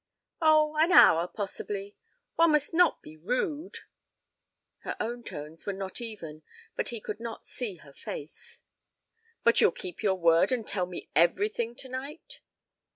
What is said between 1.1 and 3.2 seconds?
possibly. One must not be